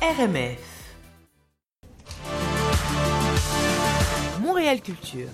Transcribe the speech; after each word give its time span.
RMF. 0.00 0.94
Montréal 4.40 4.80
Culture. 4.80 5.26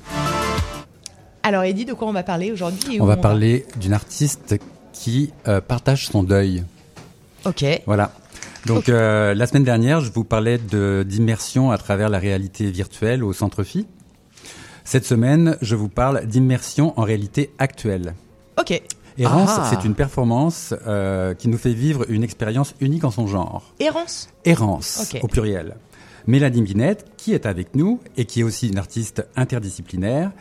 Alors 1.43 1.65
Eddie, 1.65 1.85
de 1.85 1.93
quoi 1.93 2.09
on 2.09 2.13
va 2.13 2.23
parler 2.23 2.51
aujourd'hui 2.51 2.99
On 2.99 3.05
va 3.05 3.19
parler 3.19 3.67
d'une 3.77 3.93
artiste 3.93 4.57
qui 4.95 5.35
euh, 5.49 5.61
partage 5.61 6.07
son 6.07 6.23
deuil. 6.23 6.65
Ok. 7.45 7.63
Voilà. 7.85 8.13
Donc 8.65 8.89
euh, 8.89 9.35
la 9.35 9.47
semaine 9.47 9.65
dernière, 9.65 10.01
je 10.01 10.11
vous 10.11 10.25
parlais 10.25 10.57
de 10.57 11.05
d'immersion 11.07 11.71
à 11.71 11.77
travers 11.77 12.09
la 12.09 12.19
réalité 12.19 12.71
virtuelle 12.71 13.23
au 13.23 13.35
Centre 13.35 13.65
Phi. 13.65 13.87
Cette 14.85 15.05
semaine, 15.05 15.59
je 15.61 15.77
vous 15.77 15.91
parle 15.91 16.25
d'immersion 16.25 16.99
en 16.99 17.03
réalité 17.03 17.51
actuelle. 17.59 18.15
Ok. 18.59 18.81
Errance, 19.19 19.51
Ah. 19.57 19.71
c'est 19.71 19.87
une 19.87 19.95
performance 19.95 20.75
euh, 20.87 21.35
qui 21.35 21.49
nous 21.49 21.59
fait 21.59 21.73
vivre 21.73 22.05
une 22.09 22.23
expérience 22.25 22.75
unique 22.81 23.05
en 23.05 23.11
son 23.11 23.27
genre. 23.27 23.73
Errance? 23.81 24.29
Errance, 24.45 25.15
au 25.23 25.29
pluriel. 25.29 25.77
Mélanie 26.27 26.63
Binette, 26.63 27.05
qui 27.17 27.33
est 27.33 27.47
avec 27.47 27.75
nous 27.75 28.01
et 28.17 28.25
qui 28.25 28.41
est 28.41 28.43
aussi 28.43 28.69
une 28.69 28.79
artiste 28.79 29.27
interdisciplinaire, 29.37 30.33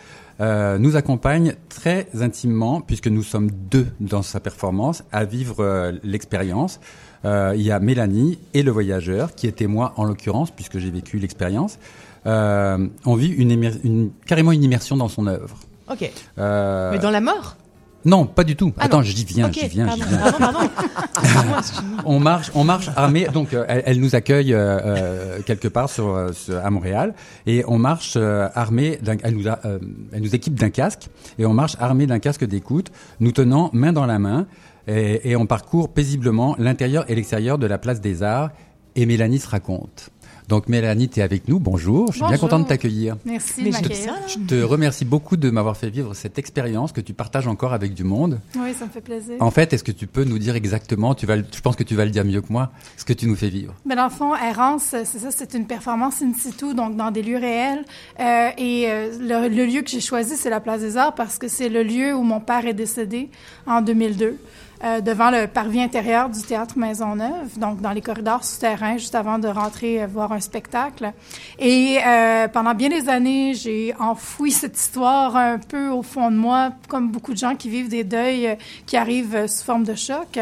euh, 0.41 0.79
nous 0.79 0.95
accompagne 0.95 1.55
très 1.69 2.07
intimement, 2.19 2.81
puisque 2.81 3.07
nous 3.07 3.21
sommes 3.21 3.51
deux 3.51 3.87
dans 3.99 4.23
sa 4.23 4.39
performance, 4.39 5.03
à 5.11 5.25
vivre 5.25 5.57
euh, 5.59 5.91
l'expérience. 6.03 6.79
Euh, 7.25 7.53
il 7.55 7.61
y 7.61 7.71
a 7.71 7.79
Mélanie 7.79 8.39
et 8.53 8.63
le 8.63 8.71
voyageur, 8.71 9.35
qui 9.35 9.47
était 9.47 9.67
moi 9.67 9.93
en 9.97 10.05
l'occurrence, 10.05 10.51
puisque 10.51 10.79
j'ai 10.79 10.89
vécu 10.89 11.19
l'expérience. 11.19 11.77
On 12.25 13.15
vit 13.15 13.27
une, 13.27 14.11
carrément 14.25 14.51
une 14.53 14.63
immersion 14.63 14.97
dans 14.97 15.09
son 15.09 15.27
œuvre. 15.27 15.57
Ok. 15.91 16.09
Mais 16.37 16.99
dans 16.99 17.11
la 17.11 17.21
mort? 17.21 17.57
Non, 18.05 18.25
pas 18.25 18.43
du 18.43 18.55
tout. 18.55 18.73
Ah 18.77 18.85
Attends, 18.85 18.97
non. 18.97 19.03
j'y 19.03 19.23
viens, 19.25 19.47
Ok, 19.47 19.53
j'y 19.61 19.67
viens, 19.69 19.89
j'y 19.95 19.99
pardon, 20.01 20.15
viens. 20.17 20.31
Pardon, 20.31 20.59
pardon. 20.59 20.69
Excuse-moi, 21.23 21.57
excuse-moi. 21.59 22.01
On 22.05 22.19
marche, 22.19 22.51
on 22.53 22.63
marche 22.63 22.89
armé. 22.95 23.27
Donc, 23.33 23.53
euh, 23.53 23.65
elle, 23.67 23.83
elle 23.85 23.99
nous 24.01 24.15
accueille 24.15 24.53
euh, 24.53 24.79
euh, 24.83 25.39
quelque 25.45 25.67
part 25.67 25.89
sur, 25.89 26.29
sur- 26.33 26.57
à 26.63 26.69
Montréal 26.69 27.13
et 27.45 27.63
on 27.67 27.77
marche 27.77 28.13
euh, 28.17 28.47
armé. 28.55 28.97
d'un- 29.01 29.15
Elle 29.23 29.35
nous, 29.35 29.47
a, 29.47 29.59
euh, 29.65 29.79
elle 30.11 30.21
nous 30.21 30.35
équipe 30.35 30.55
d'un 30.59 30.69
casque 30.69 31.07
et 31.39 31.45
on 31.45 31.53
marche 31.53 31.75
armé 31.79 32.05
d'un 32.07 32.19
casque 32.19 32.45
d'écoute, 32.45 32.91
nous 33.19 33.31
tenant 33.31 33.69
main 33.73 33.93
dans 33.93 34.05
la 34.05 34.19
main 34.19 34.47
et, 34.87 35.29
et 35.31 35.35
on 35.37 35.45
parcourt 35.45 35.93
paisiblement 35.93 36.55
l'intérieur 36.59 37.05
et 37.09 37.15
l'extérieur 37.15 37.57
de 37.57 37.67
la 37.67 37.77
place 37.77 38.01
des 38.01 38.21
Arts. 38.23 38.49
Et 38.95 39.05
Mélanie 39.07 39.39
se 39.39 39.47
raconte. 39.49 40.09
Donc, 40.49 40.67
Mélanie, 40.67 41.09
tu 41.09 41.19
es 41.19 41.23
avec 41.23 41.47
nous. 41.47 41.59
Bonjour. 41.59 42.07
Je 42.11 42.17
suis 42.17 42.25
bien 42.27 42.37
content 42.37 42.59
de 42.59 42.65
t'accueillir. 42.67 43.15
Merci 43.25 43.71
je 43.71 43.79
te-. 43.79 43.93
Je 44.27 44.39
te 44.45 44.61
remercie 44.63 45.05
beaucoup 45.05 45.37
de 45.37 45.49
m'avoir 45.49 45.77
fait 45.77 45.89
vivre 45.89 46.13
cette 46.13 46.37
expérience 46.37 46.91
que 46.91 47.01
tu 47.01 47.13
partages 47.13 47.47
encore 47.47 47.73
avec 47.73 47.93
du 47.93 48.03
monde. 48.03 48.39
Oui, 48.57 48.73
ça 48.77 48.85
me 48.85 48.89
fait 48.89 49.01
plaisir. 49.01 49.35
En 49.39 49.51
fait, 49.51 49.73
est-ce 49.73 49.83
que 49.83 49.91
tu 49.91 50.07
peux 50.07 50.23
nous 50.23 50.39
dire 50.39 50.55
exactement, 50.55 51.15
tu 51.15 51.25
vas, 51.25 51.37
le- 51.37 51.45
je 51.53 51.61
pense 51.61 51.75
que 51.75 51.83
tu 51.83 51.95
vas 51.95 52.05
le 52.05 52.11
dire 52.11 52.25
mieux 52.25 52.41
que 52.41 52.51
moi, 52.51 52.71
ce 52.97 53.05
que 53.05 53.13
tu 53.13 53.27
nous 53.27 53.35
fais 53.35 53.49
vivre? 53.49 53.73
Mais 53.85 53.95
dans 53.95 54.05
le 54.05 54.09
fond, 54.09 54.35
Errance, 54.35 54.83
c'est 54.89 55.05
ça, 55.05 55.31
c'est 55.31 55.53
une 55.53 55.65
performance 55.65 56.21
in 56.21 56.33
situ, 56.33 56.73
donc 56.73 56.95
dans 56.95 57.11
des 57.11 57.21
lieux 57.23 57.37
réels. 57.37 57.83
Euh, 58.19 58.49
et 58.57 58.85
euh, 58.89 59.11
le, 59.19 59.47
le 59.49 59.65
lieu 59.65 59.81
que 59.81 59.89
j'ai 59.89 60.01
choisi, 60.01 60.35
c'est 60.35 60.49
la 60.49 60.59
Place 60.59 60.81
des 60.81 60.97
Arts 60.97 61.15
parce 61.15 61.37
que 61.37 61.47
c'est 61.47 61.69
le 61.69 61.83
lieu 61.83 62.13
où 62.13 62.23
mon 62.23 62.39
père 62.39 62.65
est 62.65 62.73
décédé 62.73 63.29
en 63.65 63.81
2002. 63.81 64.37
Euh, 64.83 65.01
devant 65.01 65.31
le 65.31 65.47
parvis 65.47 65.81
intérieur 65.81 66.29
du 66.29 66.41
théâtre 66.41 66.77
Maisonneuve, 66.77 67.57
donc 67.57 67.79
dans 67.81 67.91
les 67.91 68.01
corridors 68.01 68.43
souterrains, 68.43 68.97
juste 68.97 69.15
avant 69.15 69.39
de 69.39 69.47
rentrer 69.47 70.03
euh, 70.03 70.07
voir 70.07 70.31
un 70.33 70.39
spectacle. 70.39 71.13
Et 71.59 71.99
euh, 72.05 72.47
pendant 72.47 72.73
bien 72.73 72.89
des 72.89 73.07
années, 73.09 73.53
j'ai 73.53 73.93
enfoui 73.99 74.51
cette 74.51 74.77
histoire 74.77 75.35
un 75.37 75.57
peu 75.57 75.89
au 75.89 76.01
fond 76.03 76.29
de 76.31 76.35
moi, 76.35 76.71
comme 76.87 77.09
beaucoup 77.09 77.33
de 77.33 77.37
gens 77.37 77.55
qui 77.55 77.69
vivent 77.69 77.89
des 77.89 78.03
deuils 78.03 78.47
euh, 78.47 78.55
qui 78.85 78.97
arrivent 78.97 79.35
euh, 79.35 79.47
sous 79.47 79.63
forme 79.63 79.83
de 79.83 79.95
choc. 79.95 80.39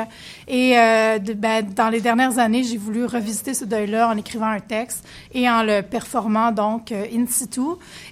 Et 0.48 0.72
de- 0.74 1.34
ben, 1.34 1.66
dans 1.76 1.90
les 1.90 2.02
dernières 2.02 2.38
années, 2.38 2.64
j'ai 2.64 2.78
voulu 2.78 3.06
revisiter 3.06 3.54
ce 3.54 3.64
deuil-là 3.66 4.10
en 4.10 4.18
écrivant 4.18 4.48
un 4.48 4.60
texte 4.60 5.06
et 5.34 5.50
en 5.50 5.64
le 5.64 5.82
performant 5.82 6.52
donc 6.52 6.92
in 6.92 7.26
situ. 7.28 7.62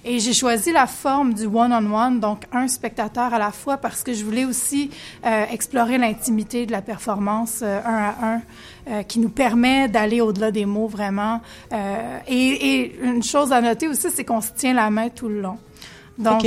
Et 0.04 0.18
j'ai 0.20 0.32
choisi 0.32 0.72
la 0.72 0.86
forme 0.86 1.34
du 1.34 1.44
one-on-one, 1.44 2.18
donc 2.18 2.44
un 2.52 2.66
spectateur 2.68 3.34
à 3.34 3.38
la 3.38 3.50
fois, 3.50 3.76
parce 3.76 4.02
que 4.02 4.14
je 4.14 4.24
voulais 4.24 4.46
aussi 4.46 4.90
explorer 5.50 5.98
l'intimité 6.24 6.66
de 6.66 6.72
la 6.72 6.82
performance 6.82 7.60
euh, 7.62 7.80
un 7.82 7.94
à 7.94 8.14
un, 8.34 8.42
euh, 8.88 9.02
qui 9.04 9.20
nous 9.20 9.30
permet 9.30 9.88
d'aller 9.88 10.20
au-delà 10.20 10.50
des 10.50 10.66
mots 10.66 10.86
vraiment. 10.86 11.40
Euh, 11.72 12.18
et, 12.28 12.34
et 12.36 13.00
une 13.02 13.22
chose 13.22 13.52
à 13.52 13.62
noter 13.62 13.88
aussi, 13.88 14.08
c'est 14.10 14.24
qu'on 14.24 14.42
se 14.42 14.52
tient 14.54 14.74
la 14.74 14.90
main 14.90 15.08
tout 15.08 15.28
le 15.28 15.40
long. 15.40 15.56
Donc, 16.18 16.42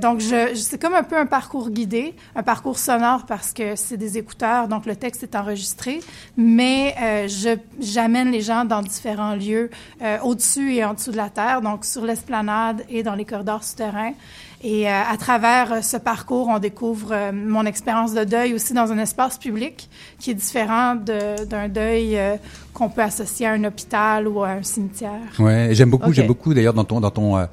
donc 0.00 0.20
je, 0.20 0.48
je- 0.54 0.54
c'est 0.54 0.80
comme 0.80 0.94
un 0.94 1.02
peu 1.02 1.18
un 1.18 1.26
parcours 1.26 1.68
guidé, 1.68 2.14
un 2.34 2.42
parcours 2.42 2.78
sonore 2.78 3.26
parce 3.26 3.52
que 3.52 3.76
c'est 3.76 3.98
des 3.98 4.16
écouteurs, 4.16 4.68
donc 4.68 4.86
le 4.86 4.96
texte 4.96 5.22
est 5.22 5.36
enregistré, 5.36 6.00
mais 6.38 6.94
je 7.28 7.58
j'amène 7.78 8.30
les 8.30 8.40
gens 8.40 8.64
dans 8.64 8.80
différents 8.80 9.34
lieux, 9.34 9.68
au-dessus 10.22 10.72
et 10.76 10.84
en 10.86 10.94
dessous 10.94 11.10
de 11.12 11.18
la 11.18 11.28
terre, 11.28 11.60
donc 11.60 11.84
sur 11.84 12.06
l'esplanade 12.06 12.84
et 12.88 13.02
dans 13.02 13.14
les 13.14 13.26
corridors 13.26 13.64
souterrains. 13.64 14.14
Et 14.64 14.88
euh, 14.88 14.92
à 15.10 15.16
travers 15.16 15.72
euh, 15.72 15.80
ce 15.82 15.96
parcours, 15.96 16.46
on 16.48 16.58
découvre 16.60 17.10
euh, 17.12 17.32
mon 17.32 17.66
expérience 17.66 18.14
de 18.14 18.22
deuil 18.22 18.54
aussi 18.54 18.74
dans 18.74 18.92
un 18.92 18.98
espace 18.98 19.36
public 19.38 19.88
qui 20.20 20.30
est 20.30 20.34
différent 20.34 20.94
de- 20.94 21.44
d'un 21.46 21.68
deuil 21.68 22.16
euh, 22.16 22.36
qu'on 22.72 22.88
peut 22.88 23.02
associer 23.02 23.46
à 23.46 23.52
un 23.52 23.64
hôpital 23.64 24.28
ou 24.28 24.42
à 24.44 24.50
un 24.50 24.62
cimetière. 24.62 25.18
Ouais, 25.40 25.70
j'aime 25.72 25.90
beaucoup, 25.90 26.12
j'aime 26.12 26.28
beaucoup 26.28 26.54
d'ailleurs 26.54 26.74
dans 26.74 26.84
ton, 26.84 27.00
dans 27.00 27.10
ton, 27.10 27.36
euh, 27.38 27.46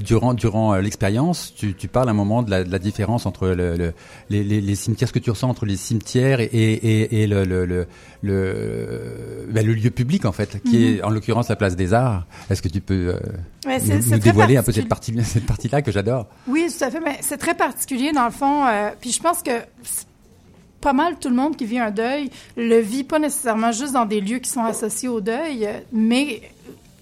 durant, 0.00 0.32
durant 0.32 0.76
l'expérience, 0.76 1.52
tu, 1.56 1.74
tu 1.74 1.88
parles 1.88 2.08
à 2.08 2.12
un 2.12 2.14
moment 2.14 2.42
de 2.44 2.50
la, 2.50 2.62
de 2.64 2.70
la 2.70 2.78
différence 2.78 3.26
entre 3.26 3.48
le, 3.48 3.76
le- 3.76 3.92
les, 4.30 4.44
les, 4.44 4.60
les 4.60 4.74
cimetières, 4.76 5.08
ce 5.08 5.12
que 5.12 5.18
tu 5.18 5.30
ressens 5.30 5.50
entre 5.50 5.66
les 5.66 5.76
cimetières 5.76 6.38
et, 6.40 6.44
et, 6.46 7.22
et 7.22 7.26
le, 7.26 7.44
le, 7.44 7.66
le, 7.66 7.86
le, 8.22 9.46
ben, 9.50 9.66
le 9.66 9.74
lieu 9.74 9.90
public 9.90 10.24
en 10.24 10.32
fait, 10.32 10.62
qui 10.62 10.86
est 10.86 11.02
en 11.02 11.10
l'occurrence 11.10 11.48
la 11.48 11.56
place 11.56 11.76
des 11.76 11.92
Arts. 11.92 12.26
Est-ce 12.48 12.62
que 12.62 12.68
tu 12.68 12.80
peux 12.80 13.14
euh, 13.14 13.18
Ouais, 13.66 13.80
c'est- 13.80 13.94
nous, 13.96 14.02
c'est 14.02 14.10
nous 14.10 14.18
très 14.18 14.30
dévoiler 14.30 14.56
un 14.56 14.62
peu 14.62 14.72
cette 14.72 14.88
partie, 14.88 15.14
cette 15.24 15.46
partie-là 15.46 15.82
que 15.82 15.90
j'adore 15.92 16.26
Oui, 16.46 16.66
tout 16.76 16.84
à 16.84 16.90
fait. 16.90 17.00
Mais 17.00 17.18
c'est 17.20 17.38
très 17.38 17.54
particulier 17.54 18.12
dans 18.12 18.24
le 18.26 18.30
fond. 18.30 18.66
euh, 18.66 18.90
puis 19.00 19.10
je 19.12 19.20
pense 19.20 19.42
que 19.42 19.50
pas 20.80 20.92
mal 20.92 21.16
tout 21.18 21.30
le 21.30 21.34
monde 21.34 21.56
qui 21.56 21.64
vit 21.64 21.78
un 21.78 21.90
deuil 21.90 22.30
le 22.56 22.78
vit 22.78 23.04
pas 23.04 23.18
nécessairement 23.18 23.72
juste 23.72 23.92
dans 23.94 24.04
des 24.04 24.20
lieux 24.20 24.38
qui 24.38 24.50
sont 24.50 24.64
associés 24.64 25.08
au 25.08 25.20
deuil, 25.22 25.66
mais 25.92 26.42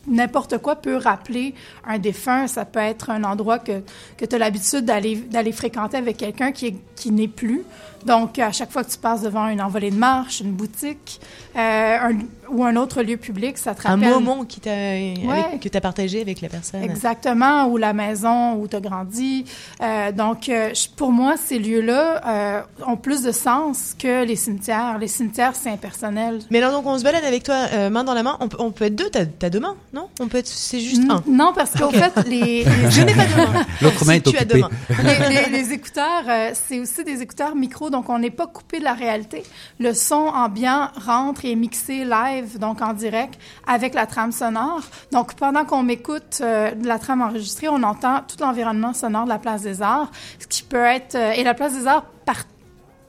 n'importe 0.06 0.58
quoi 0.58 0.76
peut 0.76 0.96
rappeler 0.96 1.54
un 1.84 1.98
défunt. 1.98 2.46
Ça 2.46 2.64
peut 2.64 2.80
être 2.80 3.10
un 3.10 3.24
endroit 3.24 3.58
que, 3.58 3.82
que 4.16 4.24
tu 4.24 4.34
as 4.34 4.38
l'habitude 4.38 4.84
d'aller 4.84 5.16
d'aller 5.16 5.52
fréquenter 5.52 5.96
avec 5.96 6.16
quelqu'un 6.16 6.52
qui, 6.52 6.66
est- 6.68 6.76
qui 6.96 7.10
n'est 7.10 7.28
plus. 7.28 7.62
Donc, 8.06 8.38
à 8.38 8.52
chaque 8.52 8.70
fois 8.72 8.84
que 8.84 8.90
tu 8.90 8.98
passes 8.98 9.22
devant 9.22 9.48
une 9.48 9.60
envolée 9.62 9.90
de 9.90 9.96
marche, 9.96 10.40
une 10.40 10.52
boutique 10.52 11.20
euh, 11.56 11.58
un- 12.00 12.18
ou 12.50 12.64
un 12.64 12.76
autre 12.76 13.02
lieu 13.02 13.16
public, 13.16 13.58
ça 13.58 13.74
te 13.74 13.86
Un 13.86 13.92
rappelle... 13.92 14.10
moment 14.10 14.44
qui 14.44 14.60
t'a, 14.60 14.70
avec- 14.72 15.60
que 15.60 15.68
tu 15.68 15.76
as 15.76 15.80
partagé 15.80 16.20
avec 16.20 16.41
la 16.41 16.48
personne. 16.48 16.82
Exactement, 16.82 17.66
ou 17.68 17.76
la 17.76 17.92
maison 17.92 18.54
où 18.54 18.66
tu 18.68 18.76
as 18.76 18.80
grandi. 18.80 19.44
Euh, 19.82 20.12
donc, 20.12 20.48
euh, 20.48 20.70
pour 20.96 21.12
moi, 21.12 21.34
ces 21.36 21.58
lieux-là 21.58 22.20
euh, 22.26 22.62
ont 22.86 22.96
plus 22.96 23.22
de 23.22 23.32
sens 23.32 23.94
que 23.98 24.24
les 24.24 24.36
cimetières. 24.36 24.98
Les 24.98 25.08
cimetières, 25.08 25.54
c'est 25.54 25.70
impersonnel. 25.70 26.41
Mais 26.50 26.60
là, 26.60 26.70
donc, 26.70 26.86
on 26.86 26.98
se 26.98 27.04
balade 27.04 27.24
avec 27.24 27.42
toi, 27.42 27.66
euh, 27.72 27.91
main 27.91 28.04
dans 28.04 28.14
la 28.14 28.22
main. 28.22 28.36
On 28.41 28.48
peut, 28.48 28.56
on 28.60 28.70
peut 28.70 28.84
être 28.86 28.96
deux. 28.96 29.10
T'as, 29.10 29.24
t'as 29.26 29.50
deux 29.50 29.60
mains, 29.60 29.76
non? 29.92 30.08
On 30.20 30.28
peut 30.28 30.38
être. 30.38 30.46
C'est 30.48 30.80
juste 30.80 31.02
un. 31.10 31.22
Non, 31.26 31.52
parce 31.54 31.72
qu'en 31.72 31.91
fait, 31.91 32.12
les, 32.26 32.64
les, 32.64 32.91
Je 32.91 33.02
n'ai 33.02 33.14
pas 33.14 33.24
deux 33.26 33.36
mains. 33.52 33.66
L'autre 33.82 34.04
main 34.06 34.12
Si 34.14 34.18
est 34.18 34.22
tu 34.22 34.36
as 34.38 34.44
deux 34.44 34.60
occupée. 34.62 35.02
mains. 35.02 35.02
les, 35.28 35.50
les- 35.50 35.58
les 35.62 35.72
écouteurs, 35.72 36.22
euh, 36.28 36.50
c'est 36.54 36.80
aussi 36.80 37.04
des 37.04 37.20
écouteurs 37.22 37.54
micro, 37.54 37.91
donc 37.92 38.08
on 38.08 38.19
n'est 38.19 38.30
pas 38.30 38.48
coupé 38.48 38.80
de 38.80 38.84
la 38.84 38.94
réalité. 38.94 39.44
Le 39.78 39.94
son 39.94 40.14
ambiant 40.14 40.88
rentre 40.97 41.44
et 41.44 41.53
est 41.53 41.56
mixé 41.56 42.04
live, 42.04 42.58
donc 42.58 42.82
en 42.82 42.92
direct, 42.92 43.38
avec 43.66 43.94
la 43.94 44.06
trame 44.06 44.32
sonore. 44.32 44.82
Donc 45.12 45.34
pendant 45.34 45.64
qu'on 45.64 45.84
m'écoute 45.84 46.41
euh, 46.41 46.72
la 46.82 46.98
trame 46.98 47.22
enregistrée, 47.22 47.69
on 47.69 47.82
entend 47.84 48.22
tout 48.26 48.36
l'environnement 48.41 48.92
sonore 48.92 49.25
de 49.25 49.28
la 49.28 49.38
Place 49.38 49.62
des 49.62 49.80
Arts, 49.82 50.10
ce 50.41 50.47
qui 50.48 50.64
peut 50.64 50.78
être... 50.78 51.14
euh, 51.14 51.32
et 51.32 51.44
la 51.44 51.54
Place 51.54 51.75
des 51.75 51.86
Arts 51.86 52.04
par 52.26 52.44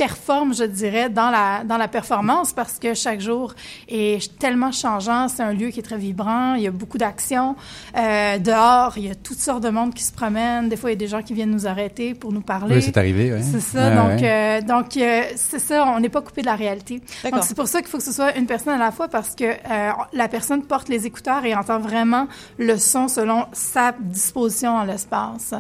performe, 0.08 0.54
je 0.54 0.66
dirais, 0.66 1.10
dans 1.10 1.30
la, 1.30 1.64
dans 1.64 1.78
la 1.78 1.88
performance 1.88 2.52
parce 2.52 2.78
que 2.78 2.94
chaque 2.94 3.22
jour 3.22 3.54
est 3.88 4.38
tellement 4.38 4.72
changeant. 4.72 5.30
C'est 5.30 5.44
un 5.44 5.54
lieu 5.54 5.70
qui 5.70 5.80
est 5.80 5.88
très 5.92 5.98
vibrant. 5.98 6.56
Il 6.56 6.64
y 6.64 6.68
a 6.68 6.72
beaucoup 6.72 6.98
d'actions. 6.98 7.56
Euh, 7.96 8.38
dehors, 8.38 8.98
il 8.98 9.06
y 9.08 9.12
a 9.12 9.16
toutes 9.16 9.40
sortes 9.40 9.64
de 9.64 9.70
monde 9.70 9.94
qui 9.94 10.04
se 10.04 10.12
promènent. 10.12 10.68
Des 10.68 10.76
fois, 10.76 10.90
il 10.90 10.94
y 10.94 11.00
a 11.00 11.04
des 11.06 11.08
gens 11.08 11.22
qui 11.22 11.34
viennent 11.34 11.52
nous 11.52 11.68
arrêter 11.68 12.16
pour 12.16 12.34
nous 12.34 12.42
parler. 12.42 12.76
Oui, 12.76 12.82
c'est 12.82 12.98
arrivé. 12.98 13.34
C'est 13.50 13.62
ça. 13.62 13.92
Donc, 13.92 14.20
ouais. 14.20 14.60
euh, 14.60 14.62
donc 14.62 14.98
euh, 14.98 15.24
c'est 15.38 15.60
ça. 15.60 15.86
On 15.96 16.00
n'est 16.02 16.10
pas 16.10 16.22
coupé 16.22 16.42
de 16.42 16.48
la 16.48 16.56
réalité. 16.56 17.02
Donc, 17.32 17.44
c'est 17.44 17.56
pour 17.56 17.68
ça 17.68 17.80
qu'il 17.80 17.90
faut 17.90 18.00
que 18.00 18.04
ce 18.04 18.12
soit 18.12 18.36
une 18.38 18.46
personne 18.46 18.74
à 18.74 18.84
la 18.88 18.92
fois 18.92 19.08
parce 19.08 19.36
que 19.36 19.46
euh, 19.46 19.92
la 20.12 20.28
personne 20.28 20.64
porte 20.64 20.90
les 20.90 21.06
écouteurs 21.06 21.46
et 21.46 21.56
entend 21.56 21.80
vraiment 21.80 22.28
le 22.58 22.78
son 22.78 23.08
selon 23.08 23.46
sa 23.54 23.94
disposition 23.98 24.78
dans 24.78 24.84
l'espace. 24.84 25.54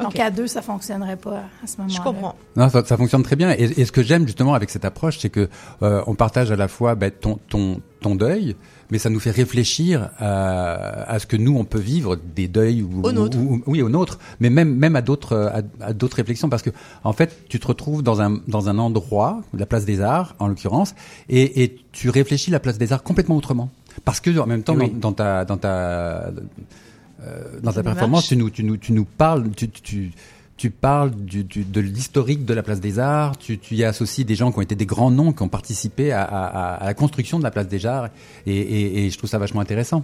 Donc, 0.00 0.14
Ok. 0.14 0.20
à 0.20 0.30
deux, 0.30 0.46
ça 0.46 0.62
fonctionnerait 0.62 1.16
pas 1.16 1.42
à 1.62 1.66
ce 1.66 1.76
moment-là. 1.78 1.96
Je 1.96 2.02
comprends. 2.02 2.34
Non, 2.56 2.68
ça, 2.68 2.84
ça 2.84 2.96
fonctionne 2.96 3.22
très 3.22 3.36
bien. 3.36 3.50
Et, 3.52 3.80
et 3.80 3.84
ce 3.84 3.92
que 3.92 4.02
j'aime 4.02 4.26
justement 4.26 4.54
avec 4.54 4.70
cette 4.70 4.84
approche, 4.84 5.18
c'est 5.18 5.30
que 5.30 5.48
euh, 5.82 6.02
on 6.06 6.14
partage 6.14 6.50
à 6.52 6.56
la 6.56 6.68
fois 6.68 6.94
ben, 6.94 7.10
ton, 7.10 7.38
ton, 7.48 7.80
ton 8.00 8.14
deuil, 8.14 8.54
mais 8.90 8.98
ça 8.98 9.10
nous 9.10 9.20
fait 9.20 9.30
réfléchir 9.32 10.10
à, 10.18 10.72
à 11.10 11.18
ce 11.18 11.26
que 11.26 11.36
nous 11.36 11.56
on 11.58 11.64
peut 11.64 11.78
vivre 11.80 12.16
des 12.16 12.48
deuils 12.48 12.82
ou, 12.82 13.02
Au 13.02 13.12
nôtre. 13.12 13.36
ou- 13.38 13.54
ou- 13.56 13.62
oui 13.66 13.82
au 13.82 13.88
nôtre, 13.88 14.18
mais 14.40 14.50
même 14.50 14.74
même 14.74 14.96
à 14.96 15.02
d'autres 15.02 15.36
à, 15.36 15.60
à 15.84 15.92
d'autres 15.92 16.16
réflexions 16.16 16.48
parce 16.48 16.62
que 16.62 16.70
en 17.04 17.12
fait 17.12 17.36
tu 17.48 17.58
te 17.60 17.66
retrouves 17.66 18.02
dans 18.02 18.20
un 18.22 18.38
dans 18.46 18.68
un 18.68 18.78
endroit, 18.78 19.42
la 19.52 19.66
place 19.66 19.84
des 19.84 20.00
Arts 20.00 20.36
en 20.38 20.48
l'occurrence, 20.48 20.94
et, 21.28 21.62
et 21.64 21.76
tu 21.92 22.08
réfléchis 22.08 22.50
la 22.50 22.60
place 22.60 22.78
des 22.78 22.92
Arts 22.92 23.02
complètement 23.02 23.36
autrement. 23.36 23.68
parce 24.04 24.20
que 24.20 24.38
en 24.38 24.46
même 24.46 24.62
temps, 24.62 24.76
Oui. 24.76 24.90
dans, 24.90 25.08
dans 25.10 25.12
ta 25.12 25.44
dans 25.44 25.56
ta 25.58 26.30
euh, 27.22 27.60
dans 27.62 27.72
ta 27.72 27.82
performance, 27.82 28.28
tu 28.28 28.36
nous 28.36 28.50
tu 28.50 28.62
nous 28.64 28.76
tu 28.76 28.92
nous 28.92 29.04
parles 29.04 29.44
tu 29.56 29.68
tu 29.70 30.12
tu 30.56 30.70
parles 30.70 31.12
du, 31.12 31.44
du- 31.44 31.62
de 31.64 31.80
l'historique 31.80 32.44
de 32.44 32.52
la 32.52 32.64
place 32.64 32.80
des 32.80 32.98
Arts. 32.98 33.38
Tu, 33.38 33.58
tu 33.58 33.76
y 33.76 33.84
associes 33.84 34.24
des 34.24 34.34
gens 34.34 34.50
qui 34.50 34.58
ont 34.58 34.62
été 34.62 34.74
des 34.74 34.86
grands 34.86 35.12
noms, 35.12 35.32
qui 35.32 35.42
ont 35.44 35.48
participé 35.48 36.10
à, 36.10 36.22
à- 36.24 36.46
à- 36.46 36.74
à 36.74 36.84
la 36.84 36.94
construction 36.94 37.38
de 37.38 37.44
la 37.44 37.52
place 37.52 37.68
des 37.68 37.86
Arts, 37.86 38.08
et, 38.44 38.56
et, 38.58 39.06
et 39.06 39.10
je 39.10 39.16
trouve 39.18 39.30
ça 39.30 39.38
vachement 39.38 39.60
intéressant. 39.60 40.02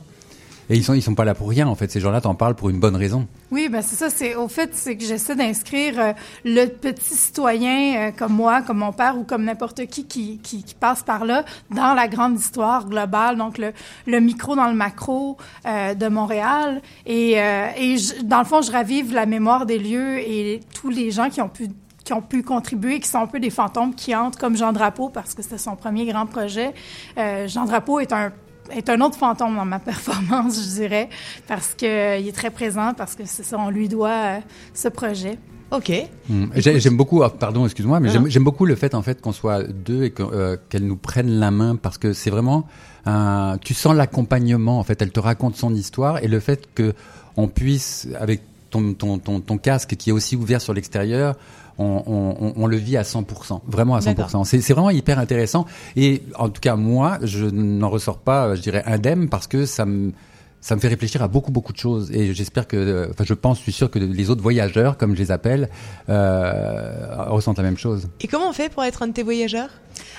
Et 0.70 0.76
ils 0.76 0.84
sont 0.84 0.94
ils 0.94 1.02
sont 1.02 1.14
pas 1.14 1.24
là 1.24 1.34
pour 1.34 1.48
rien 1.48 1.66
en 1.66 1.74
fait. 1.74 1.90
Ces 1.90 2.00
gens-là 2.00 2.20
t'en 2.20 2.34
parlent 2.34 2.54
pour 2.54 2.70
une 2.70 2.80
bonne 2.80 2.96
raison. 2.96 3.26
Oui, 3.50 3.68
ben 3.68 3.82
c'est 3.82 3.96
ça. 3.96 4.10
C'est 4.10 4.34
au 4.34 4.48
fait, 4.48 4.70
c'est 4.72 4.96
que 4.96 5.04
j'essaie 5.04 5.36
d'inscrire 5.36 6.00
euh, 6.00 6.12
le 6.44 6.66
petit 6.66 7.14
citoyen 7.14 7.96
euh, 7.96 8.10
comme 8.16 8.32
moi, 8.32 8.62
comme 8.62 8.78
mon 8.78 8.92
père 8.92 9.18
ou 9.18 9.24
comme 9.24 9.44
n'importe 9.44 9.86
qui 9.86 10.06
qui, 10.06 10.38
qui 10.38 10.64
passe 10.78 11.02
par 11.02 11.24
là 11.24 11.44
dans 11.70 11.94
la 11.94 12.08
grande 12.08 12.38
histoire 12.38 12.88
globale. 12.88 13.36
Donc 13.36 13.58
le, 13.58 13.72
le 14.06 14.20
micro 14.20 14.56
dans 14.56 14.68
le 14.68 14.74
macro 14.74 15.36
euh, 15.66 15.94
de 15.94 16.08
Montréal. 16.08 16.80
Et, 17.06 17.32
et 17.32 17.96
dans 18.24 18.38
le 18.38 18.44
fond, 18.44 18.62
je 18.62 18.72
ravive 18.72 19.12
la 19.12 19.26
mémoire 19.26 19.66
des 19.66 19.78
lieux 19.78 20.18
et 20.18 20.60
tous 20.74 20.88
les 20.90 21.10
gens 21.10 21.28
qui 21.28 21.40
ont 21.40 21.48
pu 21.48 21.68
qui 22.04 22.12
ont 22.12 22.20
pu 22.20 22.42
contribuer, 22.42 23.00
qui 23.00 23.08
sont 23.08 23.20
un 23.20 23.26
peu 23.26 23.40
des 23.40 23.48
fantômes 23.48 23.94
qui 23.94 24.14
entrent, 24.14 24.38
comme 24.38 24.58
Jean 24.58 24.74
Drapeau, 24.74 25.08
parce 25.08 25.32
que 25.32 25.40
c'était 25.40 25.56
son 25.56 25.74
premier 25.74 26.04
grand 26.04 26.26
projet. 26.26 26.74
Jean 27.16 27.64
Drapeau 27.64 27.98
est 27.98 28.12
un 28.12 28.30
est 28.70 28.88
un 28.88 29.00
autre 29.00 29.16
fantôme 29.18 29.56
dans 29.56 29.64
ma 29.64 29.78
performance, 29.78 30.56
je 30.62 30.80
dirais, 30.80 31.08
parce 31.46 31.74
que 31.74 31.86
euh, 31.86 32.18
il 32.18 32.28
est 32.28 32.32
très 32.32 32.50
présent, 32.50 32.92
parce 32.96 33.14
que 33.14 33.22
c'est 33.26 33.42
ça, 33.44 33.56
on 33.58 33.70
lui 33.70 33.88
doit 33.88 34.10
euh, 34.10 34.38
ce 34.72 34.88
projet. 34.88 35.38
Ok. 35.70 35.90
Mm. 36.28 36.44
J'ai- 36.56 36.78
J'aime 36.78 36.96
beaucoup, 36.96 37.22
ah, 37.22 37.30
pardon, 37.30 37.64
excuse-moi, 37.64 37.98
mais 37.98 38.12
Non, 38.12 38.24
j'aime 38.26 38.44
beaucoup 38.44 38.64
le 38.66 38.76
fait 38.76 38.94
en 38.94 39.02
fait 39.02 39.20
qu'on 39.20 39.32
soit 39.32 39.62
deux 39.64 40.04
et 40.04 40.14
euh, 40.20 40.56
qu'elle 40.68 40.86
nous 40.86 40.96
prenne 40.96 41.28
la 41.28 41.50
main 41.50 41.74
parce 41.76 41.98
que 41.98 42.12
c'est 42.12 42.30
vraiment, 42.30 42.66
un, 43.06 43.56
tu 43.60 43.74
sens 43.74 43.94
l'accompagnement 43.94 44.78
en 44.78 44.84
fait. 44.84 45.00
Elle 45.02 45.10
te 45.10 45.20
raconte 45.20 45.56
son 45.56 45.74
histoire 45.74 46.22
et 46.22 46.28
le 46.28 46.38
fait 46.38 46.68
que 46.74 46.92
on 47.36 47.48
puisse 47.48 48.06
avec 48.20 48.42
ton 48.74 48.92
ton 48.94 49.18
ton, 49.18 49.40
ton 49.40 49.58
casque 49.58 49.94
qui 49.96 50.10
est 50.10 50.12
aussi 50.12 50.34
ouvert 50.36 50.60
sur 50.60 50.74
l'extérieur. 50.74 51.36
On, 51.76 52.02
on, 52.06 52.46
on- 52.46 52.52
on 52.56 52.66
le 52.68 52.76
vit 52.76 52.96
à 52.96 53.02
100%, 53.02 53.60
vraiment 53.66 53.96
à 53.96 54.00
100%. 54.00 54.04
D'accord. 54.14 54.46
C'est 54.46 54.72
vraiment 54.72 54.90
hyper 54.90 55.18
intéressant. 55.18 55.64
Et 55.96 56.22
en 56.36 56.48
tout 56.48 56.60
cas, 56.60 56.76
moi, 56.76 57.18
je 57.22 57.46
n'en 57.46 57.88
ressors 57.90 58.18
pas, 58.18 58.54
je 58.54 58.60
dirais, 58.62 58.82
indemne 58.86 59.28
parce 59.28 59.48
que 59.48 59.66
ça 59.66 59.84
me, 59.84 60.12
ça 60.60 60.76
me 60.76 60.80
fait 60.80 60.88
réfléchir 60.88 61.20
à 61.22 61.28
beaucoup 61.28 61.50
beaucoup 61.50 61.72
de 61.72 61.78
choses 61.78 62.10
et 62.12 62.32
j'espère 62.32 62.66
que 62.68 63.08
enfin 63.10 63.24
je 63.24 63.34
pense 63.34 63.58
je 63.58 63.62
suis 63.64 63.72
sûr 63.72 63.90
que 63.90 63.98
les 63.98 64.30
autres 64.30 64.40
voyageurs 64.42 64.96
comme 64.96 65.14
je 65.14 65.20
les 65.20 65.30
appelle 65.30 65.68
euh, 66.08 67.24
ressentent 67.28 67.58
la 67.58 67.64
même 67.64 67.76
chose 67.76 68.08
Et 68.20 68.28
comment 68.28 68.48
on 68.48 68.52
fait 68.52 68.70
pour 68.72 68.82
être 68.84 69.02
un 69.02 69.08
de 69.08 69.12
tes 69.12 69.22
voyageurs? 69.22 69.68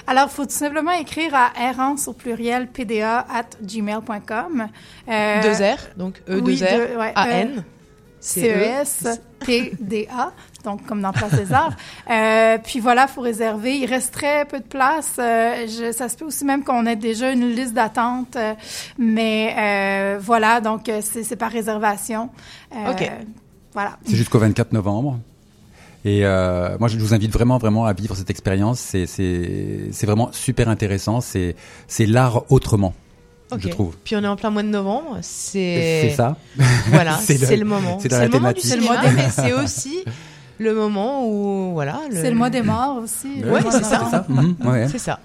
Alors, 0.08 0.28
il 0.30 0.36
faut 0.36 0.46
tout 0.46 0.52
simplement 0.52 0.92
écrire 0.92 1.34
à 1.34 1.52
errance 1.70 2.08
au 2.08 2.14
pluriel 2.14 2.68
pda 2.68 3.26
at 3.30 3.50
gmail.com. 3.64 4.68
Euh, 5.10 5.42
Deux 5.42 5.64
R, 5.64 5.78
donc 5.98 6.22
E, 6.30 6.40
oui, 6.44 6.60
deux 6.60 6.66
R, 6.66 6.70
deux- 6.70 6.98
ouais, 7.00 7.12
A, 7.16 7.28
euh, 7.28 7.46
N. 8.38 8.86
C-E-S-P-D-A, 8.86 10.32
donc 10.64 10.86
comme 10.86 11.02
dans 11.02 11.12
Place 11.12 11.34
des 11.36 11.52
Arts. 11.54 11.74
Euh, 12.10 12.58
puis 12.64 12.80
voilà, 12.80 13.08
faut 13.08 13.22
réserver. 13.22 13.78
Il 13.78 13.86
reste 13.88 14.14
très 14.14 14.46
peu 14.46 14.60
de 14.60 14.64
place. 14.66 15.14
Euh, 15.18 15.66
je- 15.68 15.92
ça 15.92 16.08
se 16.08 16.16
peut 16.16 16.26
aussi 16.26 16.46
même 16.46 16.64
qu'on 16.64 16.86
ait 16.86 16.96
déjà 16.96 17.32
une 17.32 17.50
liste 17.50 17.74
d'attente, 17.74 18.36
euh, 18.36 18.54
mais 19.00 19.56
euh, 19.58 20.20
voilà, 20.22 20.62
donc 20.62 20.90
c'est 21.02 21.24
c'est 21.24 21.36
par 21.36 21.52
réservation. 21.52 22.30
Euh, 22.76 22.92
Ok. 22.92 23.12
Voilà. 23.74 23.98
c'est 24.06 24.16
jusqu'au 24.16 24.40
24 24.40 24.72
novembre 24.72 25.20
et 26.06 26.26
euh, 26.26 26.78
moi 26.80 26.88
je 26.88 26.98
vous 26.98 27.14
invite 27.14 27.32
vraiment 27.34 27.58
vraiment 27.58 27.86
à 27.86 27.92
vivre 27.94 28.16
cette 28.16 28.30
expérience 28.30 28.80
c'est 28.80 29.06
c'est 29.08 29.90
c'est 29.92 30.06
vraiment 30.06 30.30
super 30.32 30.70
intéressant 30.70 31.20
c'est 31.20 31.56
c'est 31.88 32.06
l'art 32.06 32.44
autrement 32.52 32.94
Je 33.58 33.68
trouve 33.70 33.96
Puis 34.04 34.16
on 34.16 34.24
est 34.24 34.28
en 34.28 34.36
plein 34.36 34.50
mois 34.50 34.64
de 34.64 34.68
novembre. 34.70 35.20
C'est 35.22 36.10
c'est 36.10 36.16
ça 36.16 36.36
Voilà, 36.88 37.18
C'est 37.22 37.38
le- 37.40 37.56
le, 37.58 37.66
moment. 37.66 38.00
c'est 38.02 38.10
le 38.12 38.30
moment 38.30 38.52
du 38.52 38.60
cinéma, 38.62 38.82
C'est 39.02 39.10
le 39.10 39.14
mois 39.14 39.24
mais 39.24 39.30
c'est 39.36 39.54
aussi 39.54 40.04
le 40.58 40.74
moment 40.74 41.28
où 41.30 41.74
voilà. 41.74 42.00
C'est 42.12 42.30
le 42.30 42.36
mois 42.36 42.50
des 42.50 42.62
morts 42.64 42.98
aussi. 43.04 43.44
Ouais, 43.44 43.62
c'est 43.72 43.84
ça. 43.84 44.26
Mhm, 44.30 44.56
ouais. 44.66 44.88
C'est 44.92 44.98
ça. 45.00 45.20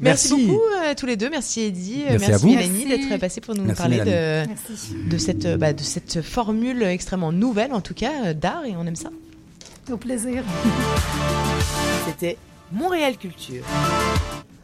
Merci, 0.00 0.30
beaucoup 0.46 0.58
euh, 0.84 0.90
à 0.90 0.94
tous 0.96 1.06
les 1.06 1.16
deux. 1.16 1.30
Merci 1.30 1.60
Eddie. 1.62 2.02
euh, 2.08 2.16
Merci 2.18 2.32
à 2.32 2.36
vous. 2.38 2.48
Mélanie 2.48 2.84
Merci. 2.88 3.08
d'être 3.08 3.20
passée 3.20 3.40
pour 3.40 3.54
nous 3.54 3.62
Merci, 3.62 3.80
parler 3.80 3.98
de, 3.98 4.04
Merci. 4.48 4.94
de, 5.08 5.18
cette, 5.18 5.46
euh, 5.46 5.56
bah, 5.56 5.72
de 5.72 5.82
cette 5.82 6.22
formule 6.22 6.82
extrêmement 6.82 7.30
nouvelle, 7.30 7.72
en 7.72 7.80
tout 7.80 7.94
cas, 7.94 8.10
euh, 8.26 8.34
d'art, 8.34 8.64
et 8.66 8.74
on 8.76 8.84
aime 8.86 8.96
ça. 8.96 9.10
Au 9.92 9.96
plaisir. 9.96 10.42
C'était 12.08 12.36
Montréal 12.72 13.16
Culture. 13.16 13.62